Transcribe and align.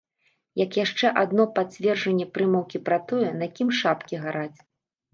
Як 0.61 0.71
яшчэ 0.79 1.11
адно 1.25 1.45
пацверджанне 1.59 2.29
прымаўкі 2.39 2.85
пра 2.91 3.01
тое, 3.15 3.29
на 3.45 3.55
кім 3.57 3.67
шапкі 3.85 4.15
гараць. 4.27 4.59